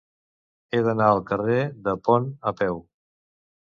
[0.71, 2.85] He d'anar al carrer del Pont a peu.